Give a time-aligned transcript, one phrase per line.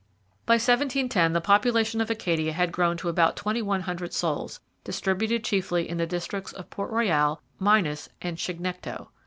[0.47, 5.43] By 1710 the population of Acadia had grown to about twenty one hundred souls, distributed
[5.43, 9.09] chiefly in the districts of Port Royal, Minas, and Chignecto.